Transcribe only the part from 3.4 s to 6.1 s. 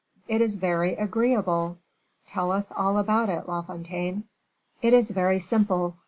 La Fontaine." "It is very simple.